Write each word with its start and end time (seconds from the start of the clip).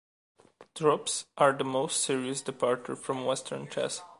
Drops 0.73 1.27
are 1.37 1.53
the 1.53 1.63
most 1.63 2.01
serious 2.03 2.41
departure 2.41 2.95
from 2.95 3.23
Western 3.23 3.67
chess. 3.69 4.01